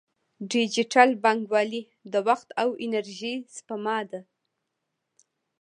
ډیجیټل 0.51 1.09
بانکوالي 1.23 1.81
د 2.11 2.13
وخت 2.27 2.49
او 2.61 2.69
انرژۍ 2.83 3.35
سپما 3.55 3.99
ده. 4.11 4.21